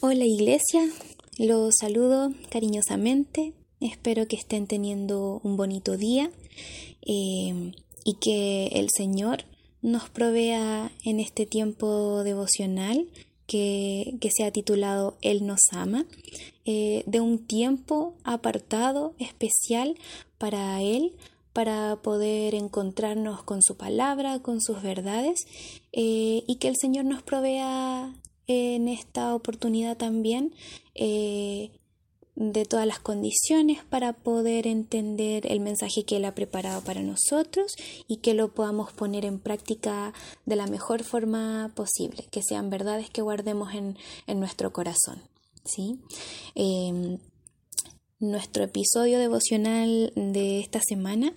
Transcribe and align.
Hola 0.00 0.26
iglesia, 0.26 0.86
los 1.38 1.76
saludo 1.80 2.30
cariñosamente, 2.50 3.54
espero 3.80 4.28
que 4.28 4.36
estén 4.36 4.66
teniendo 4.66 5.40
un 5.42 5.56
bonito 5.56 5.96
día 5.96 6.30
eh, 7.00 7.72
y 8.04 8.14
que 8.20 8.66
el 8.72 8.88
Señor 8.94 9.44
nos 9.80 10.10
provea 10.10 10.92
en 11.02 11.18
este 11.18 11.46
tiempo 11.46 12.24
devocional 12.24 13.08
que, 13.46 14.16
que 14.20 14.30
se 14.30 14.44
ha 14.44 14.50
titulado 14.50 15.16
Él 15.22 15.46
nos 15.46 15.60
ama, 15.72 16.04
eh, 16.66 17.02
de 17.06 17.20
un 17.20 17.46
tiempo 17.46 18.16
apartado 18.22 19.14
especial 19.18 19.96
para 20.36 20.82
Él, 20.82 21.16
para 21.54 21.96
poder 22.02 22.54
encontrarnos 22.54 23.42
con 23.44 23.62
su 23.62 23.78
palabra, 23.78 24.40
con 24.40 24.60
sus 24.60 24.82
verdades, 24.82 25.46
eh, 25.92 26.44
y 26.46 26.56
que 26.56 26.68
el 26.68 26.76
Señor 26.78 27.06
nos 27.06 27.22
provea 27.22 28.12
en 28.46 28.88
esta 28.88 29.34
oportunidad 29.34 29.96
también 29.96 30.54
eh, 30.94 31.70
de 32.36 32.66
todas 32.66 32.86
las 32.86 33.00
condiciones 33.00 33.82
para 33.84 34.12
poder 34.12 34.66
entender 34.66 35.50
el 35.50 35.60
mensaje 35.60 36.04
que 36.04 36.16
Él 36.16 36.26
ha 36.26 36.34
preparado 36.34 36.82
para 36.82 37.02
nosotros 37.02 37.74
y 38.06 38.18
que 38.18 38.34
lo 38.34 38.52
podamos 38.52 38.92
poner 38.92 39.24
en 39.24 39.38
práctica 39.40 40.12
de 40.44 40.56
la 40.56 40.66
mejor 40.66 41.02
forma 41.02 41.72
posible, 41.74 42.26
que 42.30 42.42
sean 42.42 42.68
verdades 42.68 43.08
que 43.08 43.22
guardemos 43.22 43.72
en, 43.74 43.96
nuestro 44.38 44.72
corazón. 44.72 45.22
¿sí? 45.64 45.98
Em, 46.54 47.18
nuestro 48.20 48.64
episodio 48.64 49.18
devocional 49.18 50.12
de 50.14 50.60
esta 50.60 50.80
semana 50.86 51.34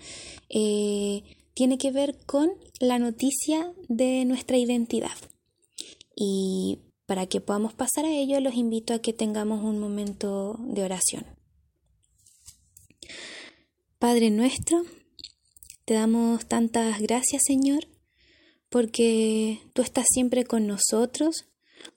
eh, 0.50 1.24
tiene 1.54 1.78
que 1.78 1.92
ver 1.92 2.18
con 2.26 2.52
la 2.82 3.00
noticia 3.00 3.74
de 3.88 4.26
nuestra 4.26 4.58
identidad. 4.58 5.16
Y 6.14 6.80
para 7.10 7.26
que 7.26 7.42
podamos 7.42 7.74
pasar 7.74 8.06
a 8.06 8.12
ello, 8.12 8.40
los 8.40 8.54
invito 8.54 8.94
a 8.94 9.00
que 9.00 9.14
tengamos 9.14 9.64
un 9.64 9.80
momento 9.80 10.58
de 10.60 10.84
oración. 10.84 11.26
Padre 13.98 14.30
nuestro, 14.30 14.84
te 15.86 15.96
damos 15.96 16.46
tantas 16.46 17.02
gracias, 17.02 17.42
Señor, 17.48 17.88
porque 18.70 19.58
tú 19.74 19.82
estás 19.82 20.06
siempre 20.08 20.44
con 20.44 20.68
nosotros, 20.68 21.48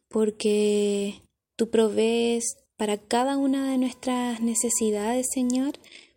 porque 0.08 1.20
tú 1.56 1.68
provees 1.68 2.56
para 2.78 2.96
cada 2.96 3.36
una 3.36 3.70
de 3.70 3.76
nuestras 3.76 4.40
necesidades, 4.40 5.26
Señor, 5.30 5.74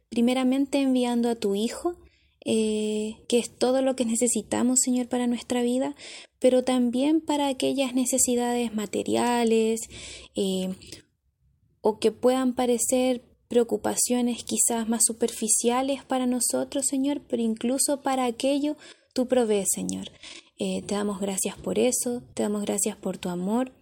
primeramente 0.08 0.80
enviando 0.80 1.28
a 1.28 1.36
tu 1.36 1.54
Hijo, 1.54 1.98
eh, 2.46 3.18
que 3.28 3.40
es 3.40 3.50
todo 3.50 3.82
lo 3.82 3.98
que 3.98 4.06
necesitamos, 4.06 4.80
Señor, 4.82 5.10
para 5.10 5.28
nuestra 5.28 5.64
vida, 5.64 5.96
pero 6.46 6.64
también 6.64 7.22
para 7.22 7.48
aquellas 7.48 7.96
necesidades 7.96 8.72
materiales 8.76 9.80
eh, 10.36 10.76
o 11.82 11.98
que 11.98 12.12
puedan 12.12 12.54
parecer 12.54 13.24
preocupaciones 13.48 14.44
quizás 14.44 14.88
más 14.88 15.06
superficiales 15.06 16.04
para 16.04 16.28
nosotros, 16.28 16.86
Señor, 16.88 17.22
pero 17.28 17.42
incluso 17.42 18.04
para 18.04 18.26
aquello 18.26 18.78
tú 19.16 19.28
provees, 19.28 19.70
Señor. 19.74 20.12
Eh, 20.58 20.84
te 20.84 20.96
damos 20.96 21.20
gracias 21.20 21.58
por 21.58 21.78
eso, 21.80 22.22
te 22.34 22.44
damos 22.44 22.62
gracias 22.62 22.96
por 22.96 23.18
tu 23.18 23.28
amor 23.28 23.74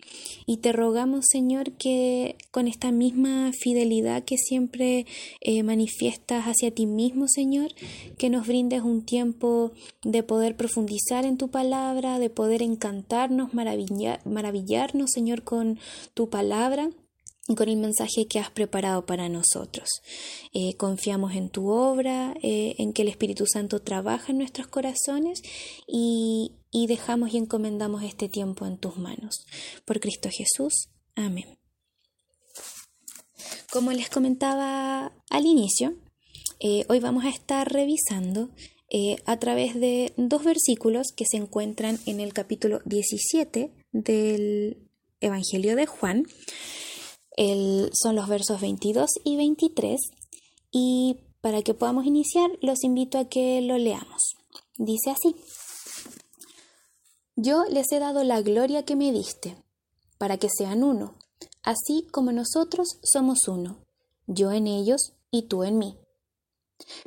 y 0.48 0.58
te 0.58 0.72
rogamos, 0.72 1.26
Señor, 1.30 1.74
que 1.74 2.36
con 2.50 2.68
esta 2.68 2.92
misma 2.92 3.52
fidelidad 3.54 4.24
que 4.24 4.38
siempre 4.40 5.06
eh, 5.42 5.62
manifiestas 5.62 6.46
hacia 6.46 6.72
ti 6.72 6.88
mismo, 6.88 7.28
Señor, 7.28 7.70
que 8.18 8.32
nos 8.32 8.48
brindes 8.48 8.82
un 8.82 9.06
tiempo 9.06 9.72
de 10.04 10.24
poder 10.24 10.58
profundizar 10.58 11.26
en 11.26 11.38
tu 11.38 11.52
palabra, 11.52 12.18
de 12.18 12.32
poder 12.32 12.64
encantarnos, 12.64 13.54
maravillarnos, 13.54 15.12
Señor, 15.12 15.44
con 15.44 15.78
tu 16.16 16.32
palabra 16.32 16.90
y 17.48 17.54
con 17.54 17.70
el 17.70 17.78
mensaje 17.78 18.26
que 18.26 18.40
has 18.40 18.50
preparado 18.50 19.06
para 19.06 19.30
nosotros. 19.30 19.90
Eh, 20.54 20.76
confiamos 20.78 21.36
en 21.36 21.50
tu 21.50 21.70
obra, 21.70 22.34
en 22.42 22.94
que 22.94 23.04
el 23.04 23.10
Espíritu 23.10 23.46
Santo 23.46 23.80
trabaja 23.80 24.32
en 24.32 24.40
nuestros 24.40 24.66
corazones 24.68 25.44
y, 25.86 26.54
y 26.74 26.88
dejamos 26.88 27.34
y 27.34 27.38
encomendamos 27.38 28.04
este 28.04 28.28
tiempo 28.28 28.66
en 28.66 28.78
tus 28.78 28.98
manos. 28.98 29.46
Por 29.86 30.02
Cristo 30.02 30.30
Jesús. 30.30 30.90
Amén. 31.16 31.58
Como 33.72 33.92
les 33.92 34.10
comentaba 34.10 35.14
al 35.30 35.46
inicio, 35.46 35.94
eh, 36.60 36.84
hoy 36.90 37.00
vamos 37.00 37.26
a 37.26 37.30
estar 37.30 37.72
revisando 37.72 38.50
eh, 38.90 39.18
a 39.26 39.38
través 39.38 39.76
de 39.80 40.14
dos 40.18 40.44
versículos 40.44 41.08
que 41.16 41.26
se 41.26 41.38
encuentran 41.38 42.00
en 42.06 42.20
el 42.20 42.34
capítulo 42.34 42.82
17 42.86 43.72
del 43.92 44.78
Evangelio 45.22 45.76
de 45.76 45.86
Juan. 45.86 46.26
son 47.38 48.16
los 48.16 48.28
versos 48.28 48.62
22 48.62 49.10
y 49.24 49.38
23 49.38 50.00
y 50.72 51.18
para 51.42 51.62
que 51.62 51.74
podamos 51.74 52.06
iniciar 52.06 52.50
los 52.62 52.84
invito 52.84 53.20
a 53.20 53.30
que 53.30 53.62
lo 53.62 53.78
leamos. 53.78 54.38
Dice 54.78 55.12
así. 55.12 55.36
Yo 57.46 57.66
les 57.66 57.92
he 57.92 58.00
dado 58.00 58.24
la 58.24 58.42
gloria 58.42 58.86
que 58.86 58.96
me 58.96 59.12
diste, 59.12 59.58
para 60.18 60.38
que 60.38 60.48
sean 60.48 60.82
uno, 60.82 61.16
así 61.62 62.08
como 62.10 62.32
nosotros 62.32 63.00
somos 63.04 63.50
uno, 63.50 63.84
yo 64.28 64.54
en 64.54 64.66
ellos 64.66 65.12
y 65.30 65.50
tú 65.50 65.66
en 65.66 65.78
mí. 65.78 66.00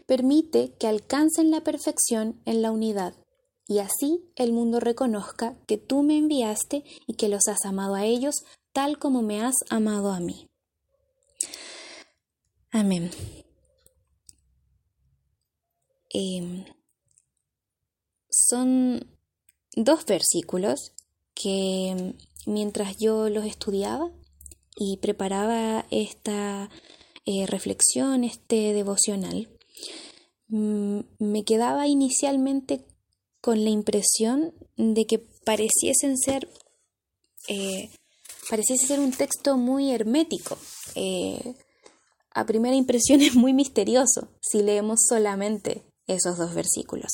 Permite 0.04 0.74
que 0.78 0.88
alcancen 0.88 1.50
la 1.50 1.62
perfección 1.62 2.38
en 2.44 2.60
la 2.60 2.70
unidad, 2.70 3.14
y 3.66 3.78
así 3.78 4.30
el 4.36 4.52
mundo 4.52 4.78
reconozca 4.78 5.56
que 5.66 5.78
tú 5.78 6.02
me 6.02 6.18
enviaste 6.18 6.84
y 7.06 7.14
que 7.14 7.30
los 7.30 7.48
has 7.48 7.64
amado 7.64 7.94
a 7.94 8.04
ellos 8.04 8.34
tal 8.74 8.98
como 8.98 9.22
me 9.22 9.42
has 9.42 9.54
amado 9.70 10.12
a 10.12 10.20
mí. 10.20 10.50
Amén. 12.72 13.10
Em, 16.10 16.66
son 18.28 19.15
dos 19.76 20.04
versículos 20.04 20.92
que 21.34 22.14
mientras 22.46 22.96
yo 22.96 23.28
los 23.28 23.44
estudiaba 23.44 24.10
y 24.76 24.96
preparaba 24.96 25.86
esta 25.90 26.68
eh, 27.24 27.46
reflexión, 27.46 28.24
este 28.24 28.72
devocional, 28.72 29.48
mm, 30.48 31.00
me 31.18 31.44
quedaba 31.44 31.86
inicialmente 31.86 32.84
con 33.40 33.62
la 33.62 33.70
impresión 33.70 34.54
de 34.76 35.06
que 35.06 35.18
pareciesen 35.44 36.16
ser 36.16 36.48
eh, 37.48 37.90
pareciese 38.48 38.86
ser 38.86 39.00
un 39.00 39.12
texto 39.12 39.56
muy 39.56 39.92
hermético. 39.92 40.58
Eh, 40.94 41.54
a 42.32 42.44
primera 42.44 42.74
impresión 42.76 43.20
es 43.22 43.34
muy 43.34 43.52
misterioso 43.52 44.28
si 44.40 44.62
leemos 44.62 45.00
solamente 45.08 45.82
esos 46.06 46.38
dos 46.38 46.54
versículos. 46.54 47.12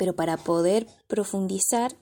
Pero 0.00 0.16
para 0.16 0.38
poder 0.38 0.86
profundizar 1.08 1.94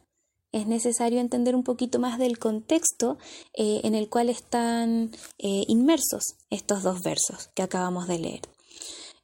es 0.53 0.69
necesario 0.69 1.19
entender 1.19 1.57
un 1.57 1.65
poquito 1.65 1.99
más 1.99 2.17
del 2.17 2.39
contexto 2.39 3.19
eh, 3.55 3.81
en 3.83 3.97
el 3.97 4.09
cual 4.09 4.31
están 4.31 5.11
eh, 5.39 5.65
inmersos 5.67 6.37
estos 6.49 6.85
dos 6.85 7.03
versos 7.03 7.51
que 7.57 7.63
acabamos 7.63 8.07
de 8.07 8.21
leer. 8.21 8.43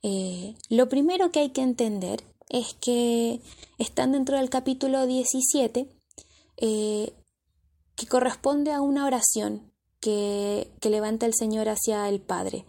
Eh, 0.03 0.57
lo 0.71 0.89
primero 0.89 1.31
que 1.31 1.39
hay 1.39 1.51
que 1.51 1.62
entender 1.62 2.25
es 2.49 2.75
que 2.75 3.41
están 3.79 4.11
dentro 4.11 4.39
del 4.39 4.51
capítulo 4.51 5.06
17 5.06 5.87
que 6.56 8.06
corresponde 8.09 8.73
a 8.73 8.81
una 8.81 9.06
oración 9.06 9.73
que, 10.01 10.69
que, 10.81 10.91
levanta 10.91 11.27
el 11.27 11.35
Señor 11.35 11.69
hacia 11.69 12.09
el 12.09 12.21
Padre 12.21 12.65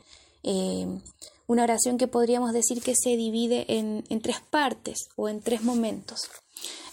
una 1.47 1.63
oración 1.63 1.97
que 1.97 2.07
podríamos 2.07 2.53
decir 2.53 2.81
que 2.81 2.95
se 2.95 3.16
divide 3.16 3.66
en, 3.67 4.03
tres 4.22 4.41
partes 4.50 5.09
o 5.16 5.29
en 5.29 5.41
tres 5.41 5.63
momentos. 5.63 6.29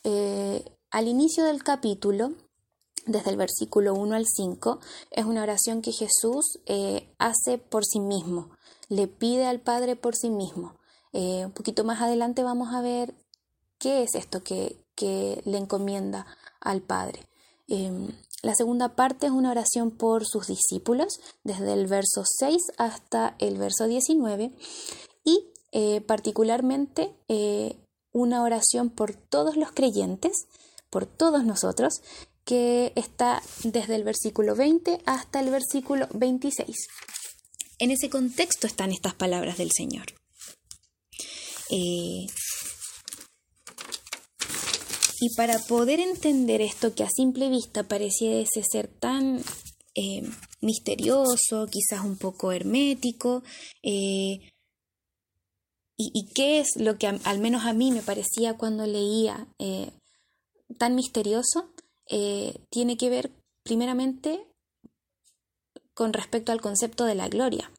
Eh, 0.04 0.64
al 0.90 1.08
inicio 1.08 1.44
del 1.44 1.62
capítulo, 1.62 2.32
desde 3.06 3.30
el 3.30 3.36
versículo 3.36 3.94
1 3.94 4.14
al 4.14 4.26
5, 4.26 4.80
es 5.10 5.24
una 5.24 5.42
oración 5.42 5.82
que 5.82 5.92
Jesús 5.92 6.60
eh, 6.66 7.14
hace 7.18 7.58
por 7.58 7.84
sí 7.84 8.00
mismo, 8.00 8.50
le 8.88 9.08
pide 9.08 9.46
al 9.46 9.60
Padre 9.60 9.96
por 9.96 10.16
sí 10.16 10.30
mismo. 10.30 10.78
Eh, 11.12 11.44
un 11.44 11.52
poquito 11.52 11.84
más 11.84 12.00
adelante 12.00 12.42
vamos 12.42 12.74
a 12.74 12.80
ver 12.80 13.14
qué 13.78 14.02
es 14.02 14.14
esto 14.14 14.42
que, 14.42 14.84
que 14.94 15.42
le 15.44 15.58
encomienda 15.58 16.26
al 16.60 16.82
Padre. 16.82 17.26
Em, 17.68 18.08
la 18.42 18.54
segunda 18.56 18.96
parte 18.96 19.26
es 19.26 19.32
una 19.32 19.50
oración 19.50 19.92
por 19.92 20.26
sus 20.26 20.48
discípulos, 20.48 21.20
desde 21.44 21.72
el 21.72 21.86
verso 21.86 22.24
6 22.26 22.60
hasta 22.76 23.36
el 23.38 23.56
verso 23.56 23.86
19, 23.86 24.52
y 25.24 25.52
eh, 25.70 26.00
particularmente 26.00 27.14
eh, 27.28 27.76
una 28.12 28.42
oración 28.42 28.90
por 28.90 29.14
todos 29.14 29.56
los 29.56 29.70
creyentes, 29.70 30.48
por 30.90 31.06
todos 31.06 31.44
nosotros, 31.44 32.02
que 32.44 32.92
está 32.96 33.40
desde 33.62 33.94
el 33.94 34.02
versículo 34.02 34.56
20 34.56 35.00
hasta 35.06 35.38
el 35.38 35.50
versículo 35.50 36.08
26. 36.12 36.88
En 37.78 37.90
ese 37.92 38.10
contexto 38.10 38.66
están 38.66 38.90
estas 38.90 39.14
palabras 39.14 39.58
del 39.58 39.70
Señor. 39.70 40.06
Eh, 41.70 42.26
Y 45.24 45.32
para 45.36 45.60
poder 45.60 46.00
entender 46.00 46.60
esto 46.60 46.96
que 46.96 47.04
a 47.04 47.08
simple 47.08 47.48
vista 47.48 47.84
pareciese 47.84 48.64
ser 48.68 48.88
tan 48.88 49.40
eh, 49.94 50.28
misterioso, 50.60 51.68
quizás 51.70 52.04
un 52.04 52.18
poco 52.18 52.50
hermético, 52.50 53.44
eh, 53.84 54.40
y, 55.96 56.28
qué 56.34 56.58
es 56.58 56.70
lo 56.74 56.98
que 56.98 57.06
al 57.06 57.38
menos 57.38 57.66
a 57.66 57.72
mí 57.72 57.92
me 57.92 58.02
parecía 58.02 58.58
cuando 58.58 58.84
leía 58.84 59.46
eh, 59.60 59.92
tan 60.76 60.96
misterioso, 60.96 61.70
tiene 62.70 62.96
que 62.96 63.08
ver 63.08 63.30
primeramente 63.62 64.44
con 65.94 66.12
respecto 66.12 66.50
al 66.50 66.60
concepto 66.60 67.04
de 67.04 67.14
la 67.14 67.28
gloria. 67.28 67.70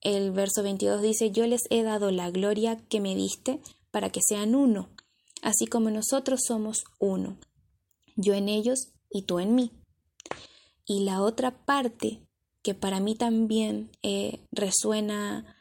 El 0.00 0.30
verso 0.30 0.62
22 0.62 1.02
dice, 1.02 1.32
yo 1.32 1.44
les 1.48 1.62
he 1.70 1.82
dado 1.82 2.12
la 2.12 2.30
gloria 2.30 2.76
que 2.88 3.00
me 3.00 3.16
diste 3.16 3.58
para 3.90 4.10
que 4.10 4.20
sean 4.22 4.54
uno, 4.54 4.90
así 5.42 5.66
como 5.66 5.90
nosotros 5.90 6.40
somos 6.46 6.84
uno, 6.98 7.38
yo 8.16 8.34
en 8.34 8.48
ellos 8.48 8.92
y 9.10 9.22
tú 9.22 9.38
en 9.38 9.54
mí. 9.54 9.72
Y 10.84 11.04
la 11.04 11.22
otra 11.22 11.64
parte 11.64 12.26
que 12.62 12.74
para 12.74 13.00
mí 13.00 13.14
también 13.14 13.90
eh, 14.02 14.40
resuena 14.50 15.56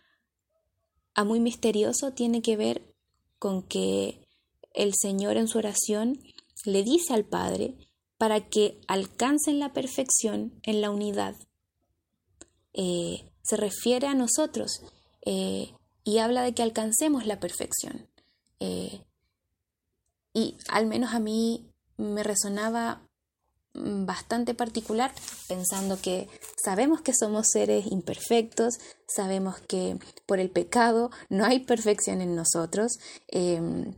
a 1.14 1.24
muy 1.24 1.40
misterioso 1.40 2.12
tiene 2.12 2.42
que 2.42 2.58
ver 2.58 2.96
con 3.40 3.64
que 3.64 4.28
el 4.74 4.94
Señor 4.96 5.38
en 5.38 5.48
su 5.48 5.58
oración 5.58 6.20
le 6.66 6.84
dice 6.84 7.14
al 7.14 7.26
Padre 7.26 7.76
para 8.18 8.50
que 8.50 8.82
alcancen 8.88 9.60
la 9.60 9.74
perfección 9.74 10.60
en 10.64 10.82
la 10.82 10.90
unidad. 10.90 11.36
Eh, 12.74 13.32
se 13.44 13.58
refiere 13.58 14.08
a 14.08 14.14
nosotros 14.16 14.82
eh, 15.26 15.74
y 16.04 16.18
habla 16.20 16.42
de 16.44 16.54
que 16.54 16.64
alcancemos 16.64 17.26
la 17.26 17.40
perfección. 17.40 18.08
Y 20.38 20.56
al 20.68 20.86
menos 20.86 21.16
a 21.16 21.20
mí 21.20 21.74
me 21.98 22.22
resonaba 22.22 23.02
bastante 23.74 24.54
particular, 24.54 25.12
pensando 25.48 26.00
que 26.00 26.30
sabemos 26.64 27.02
que 27.02 27.16
somos 27.16 27.48
seres 27.52 27.88
imperfectos, 27.88 28.76
sabemos 29.08 29.60
que 29.62 29.98
por 30.28 30.40
el 30.40 30.52
pecado 30.52 31.10
no 31.30 31.44
hay 31.44 31.62
perfección 31.62 32.22
en 32.22 32.36
nosotros 32.36 33.00
em, 33.30 33.96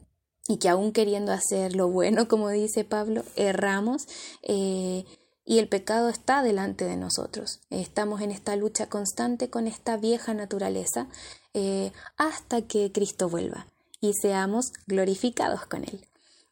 y 0.48 0.60
que 0.60 0.70
aún 0.70 0.94
queriendo 0.94 1.34
hacer 1.34 1.76
lo 1.76 1.90
bueno, 1.90 2.30
como 2.30 2.48
dice 2.48 2.86
Pablo, 2.86 3.26
erramos 3.36 4.08
eh, 4.42 5.04
y 5.44 5.60
el 5.60 5.68
pecado 5.68 6.08
está 6.08 6.42
delante 6.42 6.86
de 6.86 6.96
nosotros. 6.96 7.60
Estamos 7.70 8.22
en 8.22 8.32
esta 8.32 8.56
lucha 8.56 8.88
constante 8.88 9.50
con 9.50 9.68
esta 9.68 9.98
vieja 9.98 10.34
naturaleza 10.34 11.10
eh, 11.54 11.92
hasta 12.16 12.62
que 12.62 12.94
Cristo 12.94 13.28
vuelva 13.28 13.68
y 14.00 14.14
seamos 14.14 14.72
glorificados 14.88 15.66
con 15.66 15.84
Él. 15.84 16.09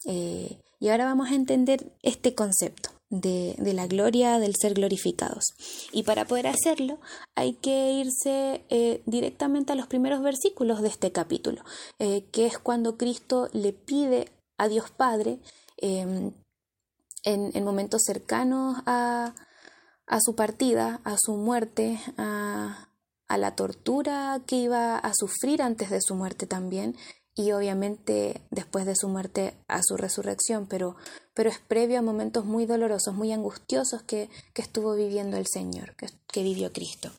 Eh, 0.08 0.58
y 0.80 0.88
ahora 0.88 1.06
vamos 1.06 1.30
a 1.30 1.36
entender 1.36 1.92
este 2.02 2.34
concepto 2.34 2.92
de, 3.10 3.56
la 3.74 3.88
gloria 3.88 4.40
del 4.40 4.56
ser 4.56 4.74
glorificados. 4.74 5.44
Y 5.92 6.04
para 6.04 6.26
poder 6.26 6.48
hacerlo 6.48 7.00
hay 7.36 7.54
que 7.54 7.92
irse 7.92 8.64
eh, 8.70 9.02
directamente 9.06 9.74
a 9.74 9.76
los 9.76 9.88
primeros 9.88 10.22
versículos 10.22 10.82
de 10.82 10.88
este 10.88 11.12
capítulo, 11.12 11.62
eh, 12.00 12.26
que 12.32 12.46
es 12.46 12.58
cuando 12.58 12.98
Cristo 12.98 13.50
le 13.52 13.74
pide 13.74 14.32
a 14.58 14.70
Dios 14.70 14.90
Padre 14.92 15.40
em, 15.76 16.32
en, 17.24 17.64
momentos 17.66 18.04
cercanos 18.06 18.78
a, 18.86 19.34
su 20.22 20.36
partida, 20.36 21.02
a 21.04 21.18
su 21.20 21.36
muerte, 21.36 22.00
a 22.16 22.88
la 23.38 23.56
tortura 23.56 24.42
que 24.48 24.56
iba 24.56 24.98
a 24.98 25.12
sufrir 25.14 25.62
antes 25.62 25.90
de 25.90 26.02
su 26.02 26.16
muerte 26.16 26.48
también, 26.48 26.96
y 27.38 27.52
obviamente 27.52 28.42
después 28.50 28.88
de 28.88 28.96
su 28.96 29.08
muerte 29.08 29.54
a 29.68 29.82
su 29.84 29.96
resurrección, 29.96 30.66
pero, 30.68 30.96
pero 31.36 31.52
es 31.52 31.60
previo 31.60 32.00
a 32.00 32.02
momentos 32.02 32.46
muy 32.46 32.66
dolorosos, 32.66 33.14
muy 33.14 33.32
angustiosos 33.32 34.02
que, 34.02 34.30
estuvo 34.56 34.96
viviendo 34.96 35.38
el 35.38 35.46
Señor, 35.46 35.96
que, 35.96 36.44
vivió 36.44 36.74
Cristo. 36.74 37.12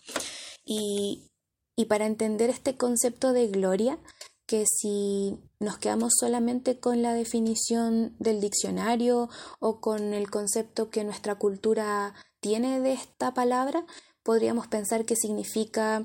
Y, 0.64 1.30
y 1.76 1.84
para 1.84 2.06
entender 2.06 2.50
este 2.50 2.76
concepto 2.76 3.32
de 3.32 3.46
gloria, 3.46 3.96
que 4.44 4.64
si 4.66 5.38
nos 5.60 5.78
quedamos 5.78 6.14
solamente 6.18 6.80
con 6.80 7.00
la 7.00 7.14
definición 7.14 8.16
del 8.18 8.40
diccionario 8.40 9.28
o 9.60 9.80
con 9.80 10.14
el 10.14 10.30
concepto 10.30 10.90
que 10.90 11.04
nuestra 11.04 11.36
cultura 11.36 12.14
tiene 12.40 12.80
de 12.80 12.92
esta 12.92 13.34
palabra, 13.34 13.86
podríamos 14.24 14.66
pensar 14.66 15.04
que 15.04 15.14
significa 15.14 16.02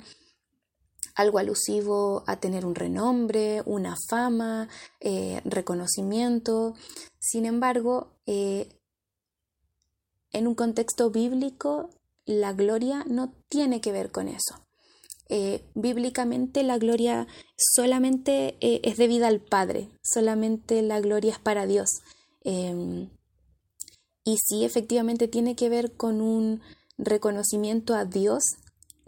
algo 1.15 1.39
alusivo 1.39 2.23
a 2.27 2.37
tener 2.37 2.65
un 2.65 2.75
renombre, 2.75 3.61
una 3.65 3.95
fama, 4.09 4.69
eh, 4.99 5.41
reconocimiento. 5.45 6.73
Sin 7.19 7.45
embargo, 7.45 8.13
eh, 8.25 8.67
en 10.31 10.47
un 10.47 10.55
contexto 10.55 11.11
bíblico, 11.11 11.89
la 12.25 12.53
gloria 12.53 13.03
no 13.07 13.33
tiene 13.49 13.81
que 13.81 13.91
ver 13.91 14.11
con 14.11 14.27
eso. 14.27 14.65
Eh, 15.29 15.63
bíblicamente 15.73 16.63
la 16.63 16.77
gloria 16.77 17.27
solamente 17.57 18.57
es 18.59 18.97
debida 18.97 19.27
al 19.27 19.39
Padre, 19.39 19.89
solamente 20.03 20.81
la 20.81 20.99
gloria 20.99 21.33
es 21.33 21.39
para 21.39 21.65
Dios. 21.65 21.89
Em, 22.43 23.09
y 24.23 24.37
sí, 24.37 24.65
efectivamente 24.65 25.27
tiene 25.27 25.55
que 25.55 25.69
ver 25.69 25.93
con 25.95 26.21
un 26.21 26.61
reconocimiento 26.97 27.95
a 27.95 28.05
Dios 28.05 28.43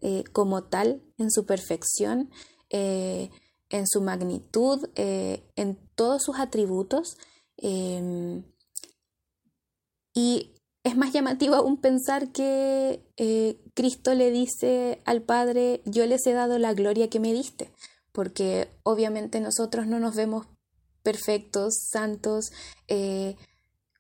eh, 0.08 0.24
como 0.34 0.66
tal, 0.66 1.02
en 1.18 1.32
su 1.32 1.48
perfección, 1.48 2.30
eh, 2.70 3.32
en 3.70 3.88
su 3.88 4.02
magnitud, 4.02 4.88
eh, 4.94 5.52
en 5.56 5.80
todos 5.96 6.22
sus 6.22 6.38
atributos. 6.38 7.18
Em, 7.58 8.44
y 10.14 10.54
es 10.84 10.96
más 10.96 11.12
llamativo 11.12 11.56
aún 11.56 11.78
pensar 11.82 12.32
que 12.32 13.02
Cristo 13.74 14.14
le 14.14 14.30
dice 14.30 15.02
al 15.06 15.24
Padre, 15.24 15.82
yo 15.86 16.06
les 16.06 16.28
he 16.28 16.34
dado 16.34 16.60
la 16.60 16.76
gloria 16.76 17.10
que 17.10 17.20
me 17.20 17.34
diste, 17.34 17.72
porque 18.12 18.70
obviamente 18.84 19.40
nosotros 19.40 19.88
no 19.88 20.00
nos 20.00 20.16
vemos 20.16 20.46
perfectos, 21.02 21.80
santos, 21.90 22.52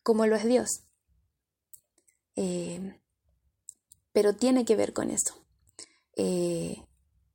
como 0.03 0.27
lo 0.27 0.35
es 0.35 0.45
Dios. 0.45 0.83
pero 4.13 4.35
tiene 4.35 4.65
que 4.65 4.75
ver 4.75 4.93
con 4.93 5.09
eso. 5.09 5.44
Eh, 6.15 6.83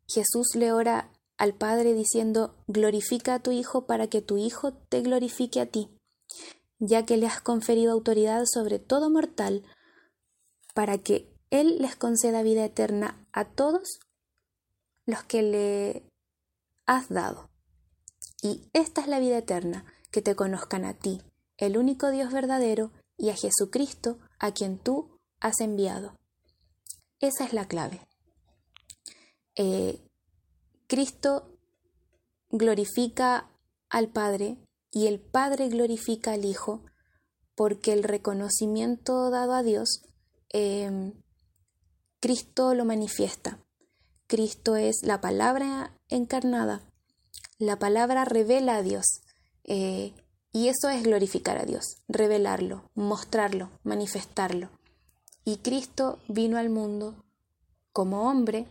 Jesús 0.06 0.54
le 0.54 0.72
ora 0.72 1.12
al 1.36 1.54
Padre 1.54 1.94
diciendo, 1.94 2.54
glorifica 2.66 3.34
a 3.34 3.38
tu 3.38 3.50
Hijo 3.50 3.86
para 3.86 4.08
que 4.08 4.22
tu 4.22 4.36
Hijo 4.36 4.72
te 4.72 5.00
glorifique 5.02 5.60
a 5.60 5.66
ti, 5.66 5.88
ya 6.78 7.06
que 7.06 7.16
le 7.16 7.26
has 7.26 7.40
conferido 7.40 7.92
autoridad 7.92 8.44
sobre 8.46 8.78
todo 8.78 9.10
mortal, 9.10 9.64
para 10.74 10.98
que 10.98 11.32
Él 11.50 11.78
les 11.78 11.96
conceda 11.96 12.42
vida 12.42 12.64
eterna 12.64 13.26
a 13.32 13.44
todos 13.44 14.00
los 15.06 15.22
que 15.22 15.42
le 15.42 16.04
has 16.86 17.08
dado. 17.08 17.48
Y 18.42 18.68
esta 18.72 19.00
es 19.00 19.06
la 19.06 19.18
vida 19.18 19.38
eterna, 19.38 19.84
que 20.10 20.22
te 20.22 20.34
conozcan 20.34 20.84
a 20.84 20.94
ti, 20.94 21.22
el 21.56 21.76
único 21.76 22.10
Dios 22.10 22.32
verdadero, 22.32 22.90
y 23.16 23.28
a 23.28 23.36
Jesucristo, 23.36 24.18
a 24.38 24.52
quien 24.52 24.78
tú 24.78 25.18
has 25.40 25.60
enviado. 25.60 26.16
Esa 27.20 27.44
es 27.44 27.52
la 27.52 27.66
clave. 27.68 28.00
Eh, 29.62 30.00
Cristo 30.86 31.58
glorifica 32.48 33.50
al 33.90 34.08
Padre 34.08 34.56
y 34.90 35.06
el 35.06 35.20
Padre 35.20 35.68
glorifica 35.68 36.32
al 36.32 36.46
Hijo 36.46 36.82
porque 37.54 37.92
el 37.92 38.02
reconocimiento 38.02 39.28
dado 39.28 39.52
a 39.52 39.62
Dios, 39.62 40.00
em, 40.48 41.12
Cristo 42.20 42.72
lo 42.72 42.86
manifiesta. 42.86 43.58
Cristo 44.26 44.76
es 44.76 45.02
la 45.02 45.20
palabra 45.20 45.94
encarnada. 46.08 46.80
La 47.58 47.78
palabra 47.78 48.24
revela 48.24 48.76
a 48.76 48.82
Dios. 48.82 49.20
Eh, 49.64 50.14
y 50.52 50.68
eso 50.68 50.88
es 50.88 51.02
glorificar 51.02 51.58
a 51.58 51.66
Dios, 51.66 51.98
revelarlo, 52.08 52.90
mostrarlo, 52.94 53.68
manifestarlo. 53.82 54.70
Y 55.44 55.58
Cristo 55.58 56.18
vino 56.28 56.56
al 56.56 56.70
mundo 56.70 57.14
como 57.92 58.26
hombre 58.26 58.66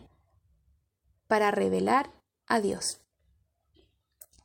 para 1.30 1.52
revelar 1.52 2.10
a 2.48 2.60
Dios. 2.60 3.00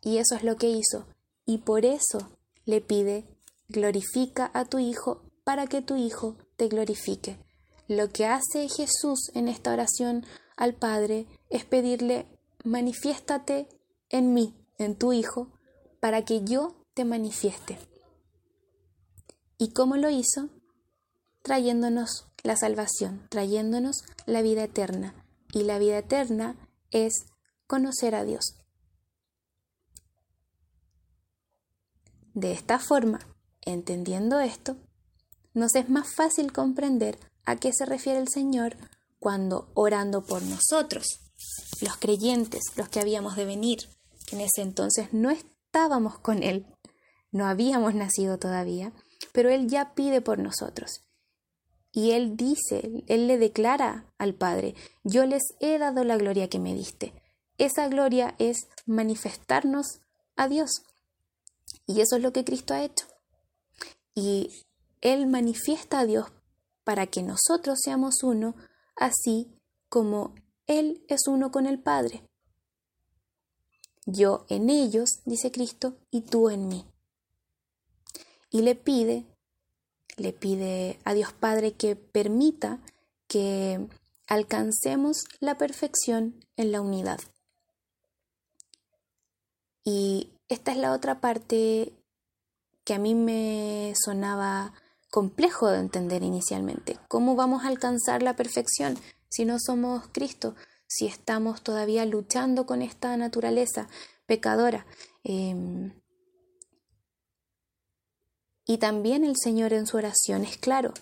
Y 0.03 0.19
eso 0.19 0.35
es 0.35 0.43
lo 0.43 0.55
que 0.55 0.69
hizo. 0.69 1.07
Y 1.43 1.57
por 1.57 1.83
eso 1.83 2.29
le 2.63 2.79
pide, 2.79 3.25
glorifica 3.69 4.51
a 4.53 4.65
tu 4.65 4.77
Hijo 4.77 5.23
para 5.43 5.65
que 5.65 5.81
tu 5.81 5.95
Hijo 5.95 6.37
te 6.57 6.67
glorifique. 6.67 7.39
Lo 7.87 8.11
que 8.11 8.27
hace 8.27 8.69
Jesús 8.69 9.31
en 9.33 9.47
esta 9.47 9.73
oración 9.73 10.27
al 10.57 10.75
Padre 10.75 11.25
es 11.49 11.65
pedirle, 11.65 12.27
manifiéstate 12.63 13.67
en 14.09 14.35
mí, 14.35 14.53
en 14.77 14.95
tu 14.95 15.11
Hijo, 15.11 15.47
para 15.99 16.23
que 16.23 16.43
yo 16.43 16.75
te 16.93 17.03
manifieste. 17.03 17.79
¿Y 19.57 19.73
cómo 19.73 19.97
lo 19.97 20.11
hizo? 20.11 20.49
Trayéndonos 21.41 22.27
la 22.43 22.55
salvación, 22.55 23.25
trayéndonos 23.29 24.03
la 24.27 24.43
vida 24.43 24.65
eterna. 24.65 25.15
Y 25.51 25.63
la 25.63 25.79
vida 25.79 25.97
eterna 25.97 26.57
es 26.91 27.25
conocer 27.67 28.15
a 28.15 28.23
Dios. 28.23 28.57
De 32.33 32.51
esta 32.51 32.79
forma, 32.79 33.19
Entendiendo 33.65 34.39
esto, 34.39 34.77
nos 35.55 35.73
es 35.73 35.89
más 35.89 36.13
fácil 36.13 36.53
comprender 36.53 37.17
a 37.45 37.55
qué 37.55 37.73
se 37.73 37.85
refiere 37.85 38.19
el 38.19 38.27
Señor 38.27 38.77
cuando 39.17 39.71
orando 39.73 40.23
por 40.23 40.43
nosotros, 40.43 41.31
los 41.81 41.97
creyentes, 41.97 42.61
los 42.75 42.89
que 42.89 42.99
habíamos 42.99 43.35
de 43.35 43.45
venir, 43.45 43.89
que 44.27 44.35
en 44.35 44.43
ese 44.43 44.61
entonces 44.61 45.13
no 45.13 45.31
estábamos 45.31 46.19
con 46.19 46.43
Él, 46.43 46.67
no 47.31 47.47
habíamos 47.47 47.95
nacido 47.95 48.37
todavía, 48.37 48.93
pero 49.33 49.49
Él 49.49 49.67
ya 49.67 49.95
pide 49.95 50.21
por 50.21 50.37
nosotros. 50.37 51.01
Y 51.95 52.11
Él 52.11 52.35
dice, 52.35 53.05
Él 53.07 53.25
le 53.25 53.37
declara 53.37 54.13
al 54.17 54.35
Padre, 54.35 54.75
yo 55.05 55.25
les 55.25 55.43
he 55.61 55.77
dado 55.79 56.03
la 56.03 56.17
gloria 56.17 56.49
que 56.49 56.59
me 56.59 56.75
diste. 56.75 57.13
Esa 57.57 57.87
gloria 57.87 58.35
es 58.37 58.67
manifestarnos 58.85 60.01
a 60.35 60.49
Dios. 60.49 60.83
Y 61.87 62.01
eso 62.01 62.17
es 62.17 62.21
lo 62.21 62.33
que 62.33 62.43
Cristo 62.43 62.73
ha 62.73 62.83
hecho. 62.83 63.05
Y 64.13 64.49
Él 64.99 65.25
manifiesta 65.27 65.99
a 65.99 66.05
Dios 66.05 66.27
para 66.83 67.07
que 67.07 67.23
nosotros 67.23 67.79
seamos 67.81 68.23
uno, 68.23 68.55
así 68.97 69.57
como 69.87 70.35
Él 70.67 71.05
es 71.07 71.29
uno 71.29 71.49
con 71.49 71.65
el 71.65 71.81
Padre. 71.81 72.27
Yo 74.05 74.45
en 74.49 74.69
ellos, 74.69 75.21
dice 75.23 75.49
Cristo, 75.49 75.95
y 76.11 76.23
tú 76.23 76.49
en 76.49 76.67
mí. 76.67 76.85
Y 78.49 78.63
le 78.63 78.75
pide, 78.75 79.33
le 80.17 80.33
pide 80.33 80.99
a 81.03 81.13
Dios 81.13 81.33
Padre 81.33 81.73
que 81.73 81.95
permita 81.95 82.79
que 83.27 83.87
alcancemos 84.27 85.25
la 85.39 85.57
perfección 85.57 86.45
en 86.57 86.71
la 86.71 86.81
unidad. 86.81 87.19
Y 89.83 90.31
esta 90.47 90.71
es 90.71 90.77
la 90.77 90.93
otra 90.93 91.21
parte 91.21 91.93
que 92.83 92.93
a 92.93 92.99
mí 92.99 93.15
me 93.15 93.93
sonaba 93.95 94.73
complejo 95.11 95.69
de 95.69 95.79
entender 95.79 96.23
inicialmente. 96.23 96.99
¿Cómo 97.07 97.35
vamos 97.35 97.63
a 97.63 97.67
alcanzar 97.67 98.21
la 98.21 98.35
perfección 98.35 98.97
si 99.29 99.45
no 99.45 99.59
somos 99.59 100.07
Cristo? 100.11 100.55
Si 100.87 101.07
estamos 101.07 101.61
todavía 101.61 102.05
luchando 102.05 102.65
con 102.65 102.81
esta 102.81 103.15
naturaleza 103.17 103.87
pecadora. 104.25 104.85
Em, 105.23 105.93
y 108.65 108.77
también 108.77 109.23
el 109.23 109.35
Señor 109.41 109.73
en 109.73 109.85
su 109.85 109.97
oración 109.97 110.43
es 110.43 110.57
claro. 110.57 110.93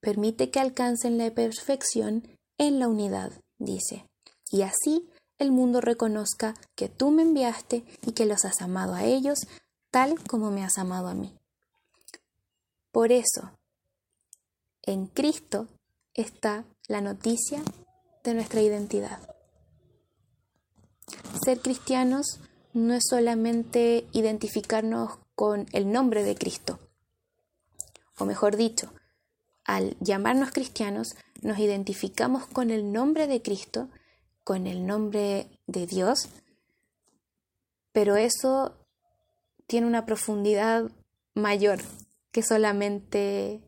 Permite 0.00 0.50
que 0.50 0.60
alcancen 0.60 1.18
la 1.18 1.30
perfección 1.30 2.26
en 2.58 2.78
la 2.78 2.88
unidad, 2.88 3.32
dice. 3.58 4.08
Y 4.50 4.62
así 4.62 5.08
el 5.38 5.50
mundo 5.50 5.80
reconozca 5.80 6.54
que 6.74 6.88
tú 6.88 7.10
me 7.10 7.22
enviaste 7.22 7.84
y 8.02 8.12
que 8.12 8.26
los 8.26 8.44
has 8.44 8.60
amado 8.62 8.94
a 8.94 9.04
ellos 9.04 9.40
tal 9.90 10.22
como 10.24 10.50
me 10.50 10.64
has 10.64 10.78
amado 10.78 11.08
a 11.08 11.14
mí. 11.14 11.36
Por 12.90 13.12
eso, 13.12 13.50
en 14.82 15.06
Cristo 15.06 15.68
está 16.14 16.64
la 16.88 17.00
noticia 17.00 17.62
de 18.22 18.34
nuestra 18.34 18.60
identidad. 18.60 19.18
Ser 21.44 21.60
cristianos 21.60 22.40
no 22.72 22.94
es 22.94 23.04
solamente 23.08 24.06
identificarnos 24.12 25.18
con 25.34 25.66
el 25.72 25.90
nombre 25.90 26.22
de 26.22 26.34
Cristo, 26.34 26.78
o 28.18 28.24
mejor 28.24 28.56
dicho, 28.56 28.92
al 29.64 29.96
llamarnos 30.00 30.52
cristianos 30.52 31.16
nos 31.42 31.58
identificamos 31.58 32.46
con 32.46 32.70
el 32.70 32.92
nombre 32.92 33.26
de 33.26 33.42
Cristo, 33.42 33.88
con 34.44 34.66
el 34.66 34.86
nombre 34.86 35.48
de 35.66 35.86
Dios, 35.86 36.28
pero 37.92 38.16
eso 38.16 38.74
tiene 39.66 39.86
una 39.86 40.04
profundidad 40.04 40.90
mayor 41.34 41.80
que 42.30 42.42
solamente 42.42 43.62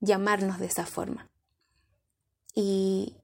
llamarnos 0.00 0.58
de 0.58 0.66
esa 0.66 0.86
forma. 0.86 1.30
Y, 2.54 3.16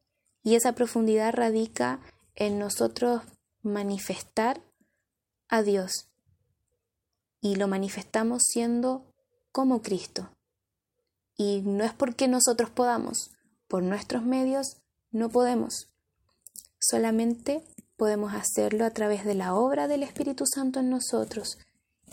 esa 0.45 0.75
profundidad 0.75 1.35
radica 1.35 2.01
en 2.37 2.59
nosotros 2.61 3.23
manifestar 3.63 4.61
a 5.49 5.63
Dios. 5.63 6.09
Y 7.41 7.57
lo 7.57 7.67
manifestamos 7.67 8.43
siendo 8.45 9.13
como 9.51 9.83
Cristo. 9.83 10.31
Y 11.37 11.63
no 11.63 11.85
es 11.85 11.93
porque 11.93 12.29
nosotros 12.29 12.71
podamos, 12.71 13.31
por 13.69 13.83
nuestros 13.83 14.23
medios 14.23 14.79
no 15.11 15.29
podemos. 15.29 15.89
Solamente 16.79 17.63
podemos 17.97 18.35
hacerlo 18.35 18.85
a 18.85 18.91
través 18.91 19.25
de 19.25 19.35
la 19.35 19.55
obra 19.55 19.89
del 19.89 20.03
Espíritu 20.03 20.45
Santo 20.47 20.81
en 20.81 20.91
nosotros 20.91 21.59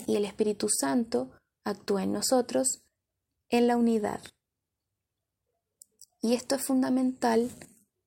y 0.06 0.16
el 0.16 0.24
Espíritu 0.24 0.68
Santo 0.68 1.30
actúa 1.64 2.02
en 2.02 2.12
nosotros 2.12 2.82
en 3.48 3.66
la 3.66 3.76
unidad. 3.76 4.20
Y 6.20 6.34
esto 6.34 6.54
es 6.54 6.64
fundamental, 6.64 7.50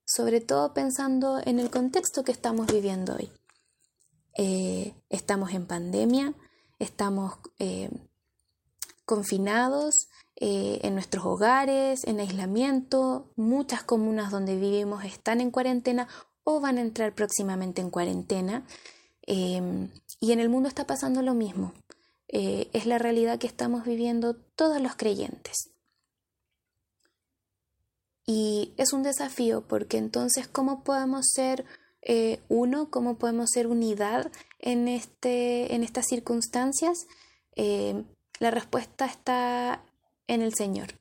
sobre 0.04 0.40
todo 0.40 0.74
pensando 0.74 1.40
en 1.44 1.58
el 1.58 1.70
contexto 1.70 2.24
que 2.24 2.32
estamos 2.32 2.66
viviendo 2.66 3.14
hoy. 3.14 3.30
Eh, 4.36 4.94
estamos 5.08 5.52
en 5.52 5.66
pandemia, 5.66 6.34
estamos 6.78 7.38
eh, 7.58 7.90
confinados 9.08 10.08
eh, 10.36 10.80
en 10.82 10.92
nuestros 10.92 11.24
hogares, 11.24 12.04
en 12.04 12.20
aislamiento, 12.20 13.32
muchas 13.36 13.82
comunas 13.82 14.30
donde 14.30 14.56
vivimos 14.56 15.02
están 15.04 15.40
en 15.40 15.50
cuarentena 15.50 16.08
o 16.44 16.60
van 16.60 16.76
a 16.76 16.82
entrar 16.82 17.14
próximamente 17.14 17.80
en 17.80 17.88
cuarentena. 17.90 18.66
y 19.26 20.32
en 20.32 20.40
el 20.40 20.48
mundo 20.48 20.68
está 20.68 20.86
pasando 20.86 21.22
lo 21.22 21.32
mismo. 21.34 21.72
Eh, 22.28 22.68
es 22.74 22.84
la 22.84 22.98
realidad 22.98 23.38
que 23.38 23.46
estamos 23.46 23.84
viviendo 23.84 24.36
todos 24.36 24.80
los 24.80 24.94
creyentes. 24.96 25.70
Y 28.26 28.74
es 28.76 28.92
un 28.92 29.02
desafío 29.02 29.66
porque 29.66 29.96
entonces, 29.96 30.46
¿cómo 30.46 30.84
podemos 30.84 31.26
ser 31.32 31.64
eh, 32.02 32.40
uno? 32.48 32.90
¿Cómo 32.90 33.16
podemos 33.16 33.48
ser 33.50 33.66
unidad 33.66 34.30
en, 34.58 34.88
este, 34.88 35.74
en 35.74 35.82
estas 35.82 36.06
circunstancias? 36.06 37.06
Eh, 37.56 38.04
la 38.38 38.50
respuesta 38.50 39.06
está 39.06 39.82
en 40.26 40.42
el 40.42 40.54
Señor. 40.54 40.94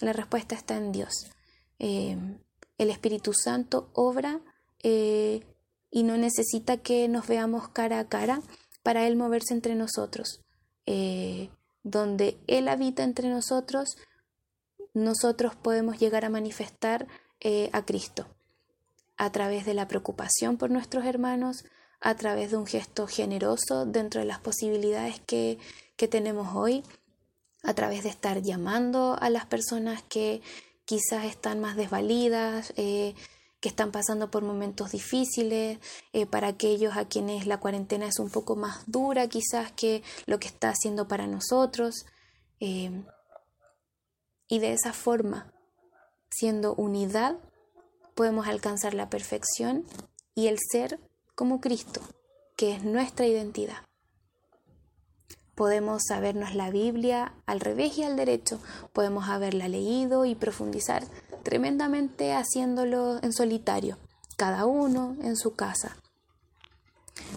La 0.00 0.12
respuesta 0.12 0.54
está 0.54 0.76
en 0.76 0.92
Dios. 0.92 1.30
el 1.78 2.90
Espíritu 2.90 3.32
Santo 3.32 3.90
obra 3.94 4.40
y 4.82 6.02
no 6.02 6.16
necesita 6.16 6.78
que 6.78 7.08
nos 7.08 7.28
veamos 7.28 7.68
cara 7.68 8.00
a 8.00 8.08
cara 8.08 8.42
para 8.82 9.06
Él 9.06 9.16
moverse 9.16 9.54
entre 9.54 9.74
nosotros. 9.74 10.40
Eh, 10.86 11.50
donde 11.84 12.38
Él 12.46 12.68
habita 12.68 13.04
entre 13.04 13.28
nosotros, 13.28 13.96
nosotros 14.92 15.54
podemos 15.54 15.98
llegar 15.98 16.24
a 16.24 16.30
manifestar 16.30 17.06
eh, 17.40 17.70
a 17.72 17.84
Cristo 17.84 18.26
a 19.16 19.30
través 19.30 19.64
de 19.64 19.74
la 19.74 19.86
preocupación 19.86 20.56
por 20.56 20.70
nuestros 20.70 21.04
hermanos, 21.04 21.64
a 22.00 22.14
través 22.16 22.50
de 22.50 22.56
un 22.56 22.66
gesto 22.66 23.06
generoso 23.06 23.86
dentro 23.86 24.20
de 24.20 24.26
las 24.26 24.40
posibilidades 24.40 25.20
que, 25.20 25.58
que 25.96 26.08
tenemos 26.08 26.54
hoy, 26.54 26.82
a 27.62 27.74
través 27.74 28.02
de 28.02 28.10
estar 28.10 28.42
llamando 28.42 29.16
a 29.20 29.30
las 29.30 29.46
personas 29.46 30.02
que 30.02 30.42
quizás 30.84 31.24
están 31.24 31.60
más 31.60 31.76
desvalidas, 31.76 32.72
eh, 32.76 33.14
que 33.60 33.70
están 33.70 33.92
pasando 33.92 34.30
por 34.30 34.42
momentos 34.42 34.92
difíciles, 34.92 35.78
eh, 36.12 36.26
para 36.26 36.48
aquellos 36.48 36.98
a 36.98 37.08
quienes 37.08 37.46
la 37.46 37.58
cuarentena 37.58 38.06
es 38.06 38.18
un 38.18 38.28
poco 38.28 38.56
más 38.56 38.82
dura 38.86 39.26
quizás 39.28 39.72
que 39.72 40.02
lo 40.26 40.38
que 40.38 40.48
está 40.48 40.68
haciendo 40.68 41.08
para 41.08 41.26
nosotros. 41.26 42.04
Eh, 42.60 43.02
y 44.48 44.58
de 44.58 44.72
esa 44.74 44.92
forma, 44.92 45.50
siendo 46.30 46.74
unidad, 46.74 47.38
podemos 48.14 48.46
alcanzar 48.46 48.92
la 48.92 49.08
perfección 49.08 49.86
y 50.34 50.48
el 50.48 50.58
ser 50.70 51.00
como 51.34 51.60
Cristo, 51.60 52.00
que 52.56 52.74
es 52.74 52.84
nuestra 52.84 53.26
identidad. 53.26 53.78
Podemos 55.54 56.02
sabernos 56.08 56.54
la 56.54 56.70
Biblia 56.70 57.34
al 57.46 57.60
revés 57.60 57.96
y 57.98 58.02
al 58.02 58.16
derecho, 58.16 58.60
podemos 58.92 59.28
haberla 59.28 59.68
leído 59.68 60.24
y 60.24 60.34
profundizar 60.34 61.04
tremendamente 61.44 62.32
haciéndolo 62.34 63.22
en 63.22 63.32
solitario, 63.32 63.98
cada 64.36 64.66
uno 64.66 65.16
en 65.22 65.36
su 65.36 65.54
casa. 65.54 65.96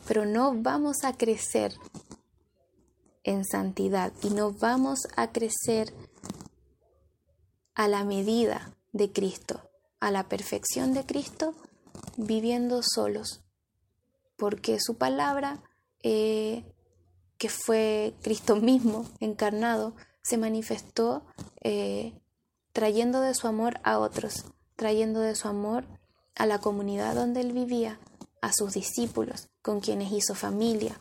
Pero 0.07 0.25
no 0.25 0.53
vamos 0.55 1.03
a 1.03 1.13
crecer 1.13 1.73
en 3.23 3.45
santidad 3.45 4.13
y 4.23 4.29
no 4.29 4.51
vamos 4.51 4.99
a 5.15 5.31
crecer 5.31 5.93
a 7.75 7.87
la 7.87 8.03
medida 8.03 8.73
de 8.93 9.11
Cristo, 9.11 9.69
a 9.99 10.09
la 10.09 10.27
perfección 10.27 10.93
de 10.93 11.05
Cristo, 11.05 11.53
viviendo 12.15 12.81
solos, 12.81 13.43
porque 14.37 14.79
su 14.79 14.95
palabra, 14.95 15.61
eh, 16.03 16.63
que 17.37 17.49
fue 17.49 18.13
Cristo 18.21 18.55
mismo 18.55 19.05
encarnado, 19.19 19.93
se 20.21 20.37
manifestó 20.37 21.25
eh, 21.61 22.13
trayendo 22.71 23.21
de 23.21 23.33
su 23.33 23.47
amor 23.47 23.79
a 23.83 23.99
otros, 23.99 24.45
trayendo 24.75 25.19
de 25.19 25.35
su 25.35 25.47
amor 25.47 25.85
a 26.35 26.45
la 26.45 26.59
comunidad 26.59 27.15
donde 27.15 27.41
él 27.41 27.51
vivía, 27.51 27.99
a 28.41 28.51
sus 28.53 28.73
discípulos, 28.73 29.49
con 29.61 29.79
quienes 29.79 30.11
hizo 30.11 30.35
familia. 30.35 30.99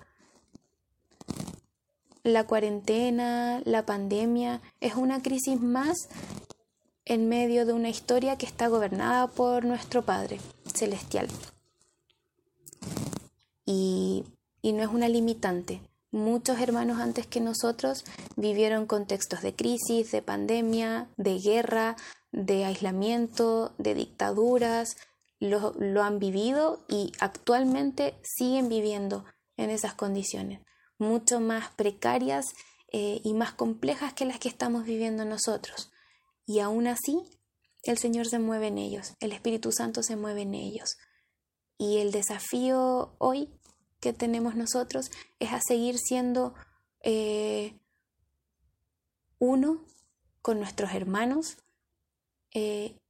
la 2.22 2.44
cuarentena, 2.44 3.62
la 3.64 3.86
pandemia, 3.86 4.60
es 4.80 4.96
una 4.96 5.22
crisis 5.22 5.60
más 5.60 6.08
en 7.04 7.28
medio 7.28 7.66
de 7.66 7.72
una 7.72 7.88
historia 7.88 8.36
que 8.36 8.46
está 8.46 8.66
gobernada 8.66 9.28
por 9.28 9.64
nuestro 9.64 10.02
Padre 10.02 10.40
Celestial. 10.74 11.28
Y, 13.66 14.24
no 14.62 14.82
es 14.82 14.88
una 14.88 15.08
limitante. 15.08 15.80
Muchos 16.10 16.58
hermanos 16.60 16.98
antes 16.98 17.26
que 17.26 17.40
nosotros 17.40 18.04
vivieron 18.36 18.86
contextos 18.86 19.42
de 19.42 19.54
crisis, 19.54 20.10
de 20.10 20.22
pandemia, 20.22 21.08
de 21.16 21.38
guerra, 21.38 21.96
de 22.32 22.64
aislamiento, 22.64 23.74
de 23.78 23.94
dictaduras, 23.94 24.96
lo, 25.38 25.74
lo, 25.78 26.02
han 26.02 26.18
vivido 26.18 26.84
y 26.88 27.12
actualmente 27.20 28.14
siguen 28.22 28.68
viviendo 28.68 29.24
en 29.56 29.70
esas 29.70 29.94
condiciones 29.94 30.60
mucho 30.98 31.40
más 31.40 31.70
precarias 31.74 32.46
eh, 32.92 33.20
y 33.24 33.34
más 33.34 33.52
complejas 33.52 34.12
que 34.12 34.24
las 34.24 34.38
que 34.38 34.48
estamos 34.48 34.84
viviendo 34.84 35.24
nosotros. 35.24 35.90
Y 36.46 36.60
aún 36.60 36.86
así, 36.86 37.20
el 37.82 37.98
Señor 37.98 38.26
se 38.26 38.38
mueve 38.38 38.68
en 38.68 38.78
ellos, 38.78 39.14
el 39.20 39.32
Espíritu 39.32 39.72
Santo 39.72 40.02
se 40.02 40.16
mueve 40.16 40.42
en 40.42 40.54
ellos. 40.54 40.96
Y 41.78 41.98
el 41.98 42.10
desafío 42.10 43.16
hoy 43.18 43.55
que 44.06 44.12
tenemos 44.12 44.54
nosotros 44.54 45.10
es 45.40 45.52
a 45.52 45.58
seguir 45.60 45.98
siendo 45.98 46.54
eh, 47.00 47.76
uno 49.40 49.84
con 50.42 50.60
nuestros 50.60 50.94
hermanos 50.94 51.56
eh, 52.54 53.00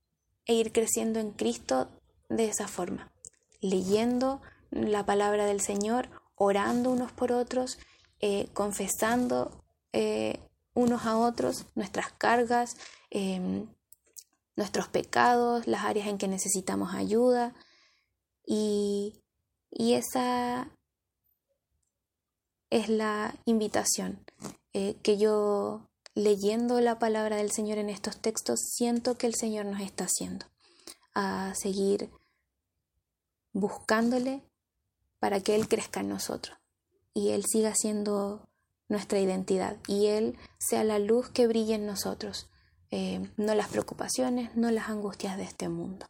e 0.47 0.55
ir 0.55 0.73
creciendo 0.73 1.21
en 1.21 1.33
Cristo 1.33 1.91
de 2.31 2.47
esa 2.47 2.67
forma, 2.67 3.13
leyendo 3.61 4.41
la 4.71 5.05
palabra 5.05 5.45
del 5.45 5.61
Señor, 5.61 6.09
orando 6.35 6.91
unos 6.91 7.13
por 7.13 7.31
otros, 7.31 7.79
eh, 8.21 8.49
confesando 8.55 9.63
unos 10.75 11.07
a 11.07 11.17
otros 11.17 11.67
nuestras 11.75 12.13
cargas, 12.13 12.77
em, 13.11 13.67
nuestros 14.57 14.89
pecados, 14.89 15.67
las 15.67 15.85
áreas 15.85 16.07
en 16.09 16.17
que 16.17 16.29
necesitamos 16.29 16.95
ayuda. 16.95 17.55
Y, 18.47 19.23
y 19.71 19.95
esa 19.95 20.71
es 22.71 22.89
la 22.89 23.35
invitación 23.45 24.25
eh, 24.73 24.97
que 25.03 25.19
yo 25.19 25.89
leyendo 26.15 26.81
la 26.81 26.99
palabra 26.99 27.37
del 27.37 27.53
Señor 27.53 27.79
en 27.79 27.91
estos 27.91 28.17
textos 28.17 28.61
siento 28.75 29.17
que 29.17 29.27
el 29.27 29.35
Señor 29.35 29.67
nos 29.67 29.81
está 29.81 30.05
haciendo 30.05 30.47
a 31.15 31.55
seguir 31.55 32.11
buscándole 33.53 34.43
para 35.19 35.41
que 35.41 35.55
Él 35.55 35.69
crezca 35.69 36.01
en 36.01 36.09
nosotros 36.09 36.57
y 37.15 37.31
Él 37.31 37.45
siga 37.47 37.75
siendo 37.75 38.49
nuestra 38.89 39.19
identidad 39.19 39.77
y 39.87 40.07
Él 40.07 40.37
sea 40.59 40.85
la 40.85 40.99
luz 40.99 41.29
que 41.31 41.47
brille 41.47 41.75
en 41.75 41.87
nosotros, 41.87 42.49
eh, 42.91 43.31
no 43.37 43.55
las 43.55 43.69
preocupaciones, 43.69 44.55
no 44.57 44.71
las 44.71 44.89
angustias 44.89 45.37
de 45.37 45.45
este 45.45 45.69
mundo. 45.69 46.07